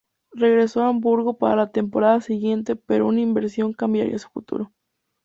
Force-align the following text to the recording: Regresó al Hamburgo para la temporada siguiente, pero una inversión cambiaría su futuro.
Regresó 0.31 0.81
al 0.81 0.89
Hamburgo 0.89 1.37
para 1.37 1.55
la 1.57 1.71
temporada 1.71 2.21
siguiente, 2.21 2.75
pero 2.75 3.05
una 3.05 3.21
inversión 3.21 3.71
cambiaría 3.71 4.17
su 4.17 4.29
futuro. 4.29 4.71